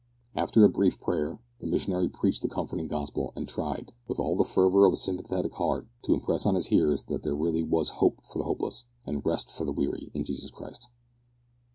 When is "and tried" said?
3.35-3.91